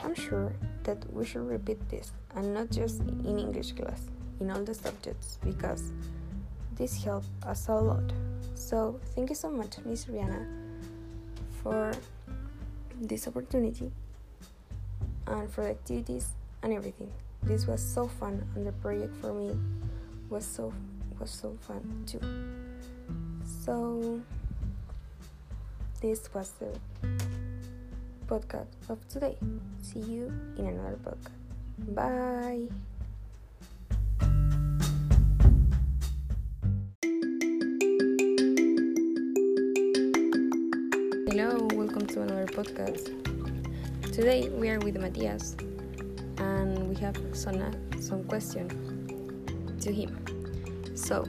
I'm 0.00 0.14
sure 0.14 0.52
that 0.82 1.10
we 1.10 1.24
should 1.24 1.48
repeat 1.48 1.88
this 1.88 2.12
and 2.36 2.52
not 2.52 2.70
just 2.70 3.00
in 3.00 3.38
English 3.38 3.72
class, 3.72 4.02
in 4.40 4.50
all 4.50 4.62
the 4.62 4.74
subjects 4.74 5.38
because 5.42 5.90
this 6.76 7.02
helped 7.02 7.28
us 7.46 7.68
a 7.68 7.72
lot. 7.72 8.12
So 8.54 9.00
thank 9.14 9.30
you 9.30 9.36
so 9.36 9.50
much, 9.50 9.78
Miss 9.86 10.04
Rihanna, 10.04 10.67
for 11.62 11.92
this 13.00 13.28
opportunity 13.28 13.90
and 15.26 15.50
for 15.50 15.64
the 15.64 15.70
activities 15.70 16.28
and 16.62 16.72
everything. 16.72 17.10
This 17.42 17.66
was 17.66 17.82
so 17.82 18.08
fun 18.08 18.46
and 18.54 18.66
the 18.66 18.72
project 18.72 19.14
for 19.20 19.32
me 19.32 19.56
was 20.28 20.44
so 20.44 20.72
was 21.20 21.30
so 21.30 21.56
fun 21.66 22.04
too. 22.06 22.20
So 23.64 24.20
this 26.00 26.32
was 26.32 26.52
the 26.60 26.78
podcast 28.26 28.66
of 28.88 28.98
today. 29.08 29.36
See 29.82 30.00
you 30.00 30.32
in 30.56 30.66
another 30.66 30.98
podcast. 31.02 31.94
Bye. 31.94 32.87
To 42.18 42.24
another 42.24 42.46
podcast. 42.46 43.04
Today 44.12 44.48
we 44.48 44.68
are 44.70 44.80
with 44.80 44.98
Matias 44.98 45.56
and 46.38 46.88
we 46.88 46.96
have 46.96 47.16
some, 47.32 47.62
uh, 47.62 48.00
some 48.00 48.24
question 48.24 48.66
to 49.80 49.92
him. 49.92 50.18
So, 50.96 51.24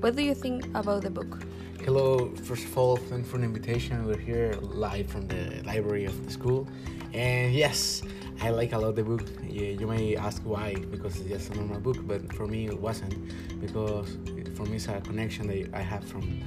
what 0.00 0.16
do 0.16 0.22
you 0.22 0.34
think 0.34 0.66
about 0.74 1.02
the 1.02 1.10
book? 1.10 1.42
Hello, 1.84 2.34
first 2.44 2.64
of 2.64 2.76
all, 2.76 2.96
thanks 2.96 3.30
for 3.30 3.38
the 3.38 3.44
invitation. 3.44 4.04
We're 4.04 4.18
here 4.18 4.52
live 4.60 5.06
from 5.06 5.26
the 5.26 5.62
library 5.64 6.04
of 6.04 6.22
the 6.26 6.30
school. 6.30 6.68
And 7.14 7.54
yes, 7.54 8.02
I 8.42 8.50
like 8.50 8.72
a 8.72 8.78
lot 8.78 8.96
the 8.96 9.04
book. 9.04 9.26
You 9.48 9.86
may 9.86 10.16
ask 10.16 10.42
why, 10.42 10.74
because 10.90 11.18
it's 11.18 11.30
just 11.30 11.50
a 11.52 11.54
normal 11.54 11.80
book, 11.80 11.98
but 12.06 12.30
for 12.34 12.46
me 12.46 12.66
it 12.66 12.78
wasn't, 12.78 13.14
because 13.60 14.18
for 14.54 14.64
me 14.66 14.76
it's 14.76 14.88
a 14.88 15.00
connection 15.00 15.46
that 15.46 15.70
I 15.72 15.80
have 15.80 16.04
from 16.04 16.42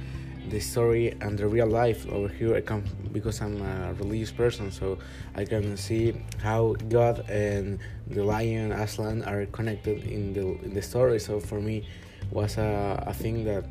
the 0.48 0.60
story 0.60 1.16
and 1.20 1.38
the 1.38 1.46
real 1.46 1.66
life 1.66 2.06
over 2.08 2.28
here. 2.28 2.54
I 2.54 2.60
come 2.60 2.84
because 3.12 3.40
I'm 3.40 3.60
a 3.62 3.94
religious 3.94 4.30
person, 4.30 4.70
so 4.70 4.98
I 5.34 5.44
can 5.44 5.76
see 5.76 6.14
how 6.42 6.74
God 6.88 7.28
and 7.30 7.78
the 8.06 8.22
lion 8.22 8.72
Aslan 8.72 9.22
are 9.24 9.46
connected 9.46 10.04
in 10.04 10.32
the 10.32 10.46
in 10.64 10.74
the 10.74 10.82
story. 10.82 11.18
So 11.18 11.40
for 11.40 11.60
me, 11.60 11.86
was 12.30 12.58
a, 12.58 13.02
a 13.06 13.14
thing 13.14 13.44
that 13.44 13.64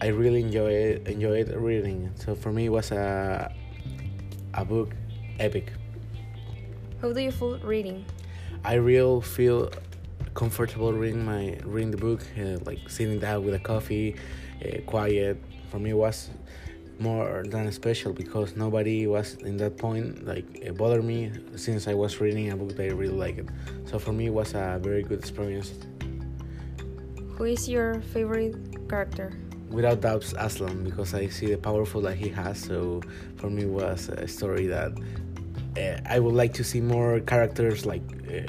I 0.00 0.08
really 0.08 0.42
enjoyed 0.42 1.06
enjoyed 1.08 1.48
reading. 1.54 2.10
So 2.14 2.34
for 2.34 2.52
me, 2.52 2.66
it 2.66 2.72
was 2.72 2.92
a 2.92 3.52
a 4.54 4.64
book 4.64 4.94
epic. 5.38 5.72
How 7.00 7.12
do 7.12 7.20
you 7.20 7.30
feel 7.30 7.58
reading? 7.60 8.04
I 8.64 8.74
really 8.74 9.20
feel 9.22 9.70
comfortable 10.34 10.92
reading 10.92 11.24
my 11.24 11.58
reading 11.64 11.90
the 11.90 11.96
book, 11.96 12.22
uh, 12.38 12.58
like 12.64 12.78
sitting 12.88 13.18
down 13.18 13.44
with 13.44 13.54
a 13.54 13.58
coffee, 13.58 14.16
uh, 14.64 14.80
quiet. 14.86 15.36
For 15.70 15.78
me, 15.78 15.92
was 15.92 16.30
more 16.98 17.44
than 17.46 17.70
special 17.70 18.12
because 18.12 18.56
nobody 18.56 19.06
was 19.06 19.34
in 19.34 19.56
that 19.58 19.76
point 19.76 20.26
like 20.26 20.44
it 20.56 20.76
bothered 20.76 21.04
me 21.04 21.30
since 21.54 21.86
I 21.86 21.94
was 21.94 22.20
reading 22.20 22.50
a 22.50 22.56
book 22.56 22.76
that 22.76 22.82
I 22.82 22.92
really 22.92 23.14
liked. 23.14 23.50
So 23.84 23.98
for 23.98 24.12
me, 24.12 24.26
it 24.26 24.34
was 24.34 24.54
a 24.54 24.80
very 24.82 25.02
good 25.02 25.20
experience. 25.20 25.72
Who 27.36 27.44
is 27.44 27.68
your 27.68 28.00
favorite 28.00 28.56
character? 28.88 29.32
without 29.70 30.00
doubts 30.00 30.34
Aslan 30.38 30.84
because 30.84 31.14
I 31.14 31.28
see 31.28 31.46
the 31.46 31.58
powerful 31.58 32.00
that 32.02 32.16
he 32.16 32.28
has. 32.30 32.58
So 32.58 33.02
for 33.36 33.50
me 33.50 33.66
was 33.66 34.08
a 34.08 34.26
story 34.26 34.66
that 34.66 34.92
uh, 35.76 36.00
I 36.06 36.18
would 36.18 36.34
like 36.34 36.54
to 36.54 36.64
see 36.64 36.80
more 36.80 37.20
characters 37.20 37.86
like 37.86 38.02
uh, 38.28 38.42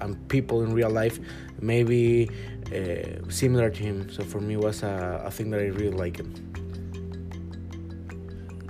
and 0.00 0.28
people 0.28 0.62
in 0.62 0.72
real 0.72 0.90
life, 0.90 1.18
maybe 1.60 2.28
uh, 2.74 3.30
similar 3.30 3.70
to 3.70 3.82
him. 3.82 4.10
So 4.10 4.24
for 4.24 4.40
me 4.40 4.54
it 4.54 4.60
was 4.60 4.82
a, 4.82 5.22
a 5.24 5.30
thing 5.30 5.50
that 5.50 5.60
I 5.60 5.66
really 5.66 5.96
like. 5.96 6.20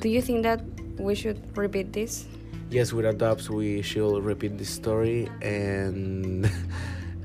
Do 0.04 0.10
you 0.10 0.20
think 0.20 0.42
that 0.42 0.60
we 0.98 1.14
should 1.14 1.40
repeat 1.56 1.94
this? 1.94 2.26
Yes, 2.68 2.92
without 2.92 3.16
doubts 3.16 3.48
we 3.48 3.80
should 3.80 4.22
repeat 4.22 4.58
this 4.58 4.68
story 4.68 5.30
and. 5.40 6.44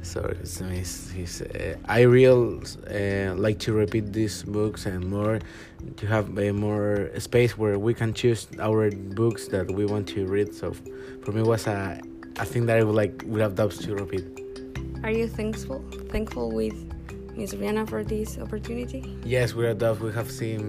So 0.02 0.22
it's 0.22 0.60
nice. 0.62 1.12
He's, 1.12 1.44
uh, 1.44 1.76
I 1.86 2.02
real 2.02 2.64
uh, 2.90 3.36
like 3.36 3.60
to 3.60 3.74
repeat 3.74 4.12
these 4.12 4.42
books 4.42 4.88
and 4.88 5.06
more 5.06 5.40
to 5.98 6.08
have 6.08 6.36
a 6.40 6.52
more 6.52 7.12
space 7.20 7.58
where 7.58 7.78
we 7.78 7.94
can 7.94 8.14
choose 8.14 8.48
our 8.60 8.90
books 8.90 9.50
that 9.50 9.70
we 9.70 9.86
want 9.86 10.08
to 10.16 10.26
read. 10.26 10.56
So 10.56 10.74
for 11.22 11.32
me, 11.32 11.44
was 11.44 11.68
a 11.68 12.02
a 12.40 12.46
thing 12.46 12.66
that 12.68 12.80
I 12.80 12.84
would 12.84 12.96
like 12.96 13.22
would 13.28 13.42
have 13.42 13.54
to 13.56 13.94
repeat. 13.94 14.26
Are 15.04 15.12
you 15.12 15.28
thankful 15.28 15.84
thankful 16.10 16.50
with 16.50 16.74
Miss 17.36 17.54
Rihanna 17.54 17.88
for 17.88 18.04
this 18.04 18.40
opportunity? 18.40 19.04
Yes, 19.24 19.54
we 19.54 19.68
are 19.68 19.76
dove. 19.76 20.02
We 20.02 20.12
have 20.14 20.32
seen 20.32 20.69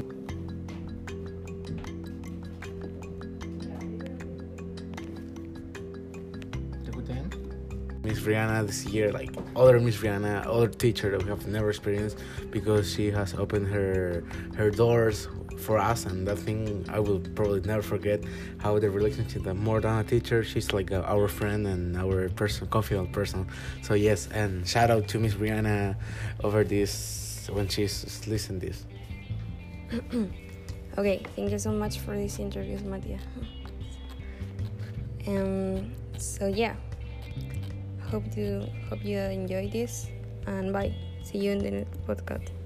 Miss 8.11 8.23
Rihanna 8.23 8.67
this 8.67 8.85
year, 8.87 9.13
like 9.13 9.31
other 9.55 9.79
Miss 9.79 9.99
Rihanna, 9.99 10.45
other 10.45 10.67
teacher 10.67 11.13
that 11.13 11.23
we 11.23 11.29
have 11.29 11.47
never 11.47 11.71
experienced 11.71 12.19
because 12.51 12.93
she 12.93 13.09
has 13.13 13.35
opened 13.35 13.69
her 13.69 14.25
her 14.57 14.69
doors 14.69 15.29
for 15.57 15.79
us, 15.79 16.07
and 16.07 16.27
that 16.27 16.37
thing 16.37 16.85
I 16.89 16.99
will 16.99 17.21
probably 17.37 17.61
never 17.61 17.83
forget. 17.83 18.25
How 18.59 18.77
the 18.81 18.91
relationship, 18.91 19.45
that 19.45 19.55
more 19.55 19.81
than 19.81 19.97
a 19.97 20.03
teacher, 20.03 20.43
she's 20.43 20.73
like 20.73 20.91
a, 20.91 21.05
our 21.07 21.29
friend 21.29 21.69
and 21.69 21.97
our 21.97 22.29
person, 22.31 22.67
confident 22.67 23.13
person. 23.13 23.47
So 23.83 23.95
yes, 23.95 24.27
and 24.35 24.67
shout 24.67 24.91
out 24.91 25.07
to 25.07 25.21
Miss 25.21 25.35
Rihanna 25.35 25.95
over 26.43 26.65
this 26.65 27.49
when 27.53 27.69
she's 27.69 28.27
listening 28.27 28.59
this. 28.59 28.87
okay, 30.99 31.23
thank 31.37 31.53
you 31.53 31.59
so 31.61 31.71
much 31.71 32.01
for 32.01 32.17
this 32.17 32.41
interview, 32.41 32.77
Matia. 32.79 33.21
Um, 35.29 35.93
so 36.17 36.47
yeah 36.47 36.77
hope 38.11 38.37
you 38.37 38.67
hope 38.89 39.05
you 39.05 39.19
enjoy 39.19 39.69
this 39.69 40.09
and 40.47 40.73
bye. 40.73 40.93
See 41.23 41.39
you 41.39 41.53
in 41.53 41.59
the 41.59 41.71
next 41.71 42.01
podcast 42.07 42.60